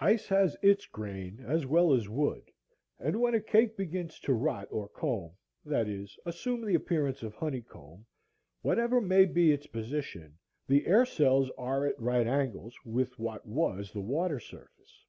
[0.00, 2.50] Ice has its grain as well as wood,
[2.98, 5.30] and when a cake begins to rot or "comb,"
[5.64, 8.04] that is, assume the appearance of honey comb,
[8.60, 13.90] whatever may be its position, the air cells are at right angles with what was
[13.90, 15.06] the water surface.